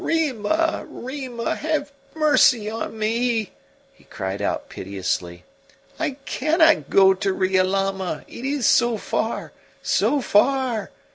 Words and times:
"Rima! 0.03 0.87
Rima! 0.89 1.53
have 1.53 1.91
mercy 2.15 2.67
on 2.67 2.97
me!" 2.97 3.51
he 3.93 4.03
cried 4.05 4.41
out 4.41 4.67
piteously. 4.67 5.43
"I 5.99 6.17
cannot 6.25 6.89
go 6.89 7.13
to 7.13 7.31
Riolama, 7.31 8.25
it 8.27 8.43
is 8.43 8.65
so 8.65 8.97
far 8.97 9.51
so 9.83 10.19
far. 10.19 10.89